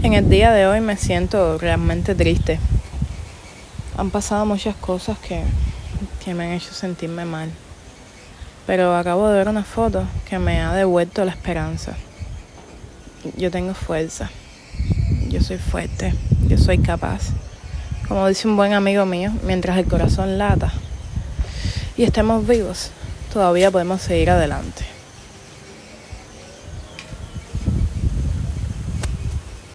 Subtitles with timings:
[0.00, 2.60] En el día de hoy me siento realmente triste.
[3.96, 5.42] Han pasado muchas cosas que,
[6.24, 7.50] que me han hecho sentirme mal.
[8.64, 11.96] Pero acabo de ver una foto que me ha devuelto la esperanza.
[13.36, 14.30] Yo tengo fuerza.
[15.30, 16.14] Yo soy fuerte.
[16.46, 17.30] Yo soy capaz.
[18.06, 20.72] Como dice un buen amigo mío, mientras el corazón lata
[21.96, 22.92] y estemos vivos,
[23.32, 24.97] todavía podemos seguir adelante.